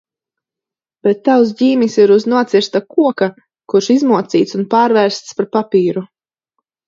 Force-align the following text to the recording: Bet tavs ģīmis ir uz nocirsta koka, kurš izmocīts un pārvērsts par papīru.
Bet 1.07 1.19
tavs 1.27 1.51
ģīmis 1.59 1.97
ir 2.03 2.13
uz 2.15 2.23
nocirsta 2.31 2.81
koka, 2.95 3.29
kurš 3.73 3.89
izmocīts 3.97 4.57
un 4.61 4.65
pārvērsts 4.73 5.37
par 5.41 5.51
papīru. 5.59 6.05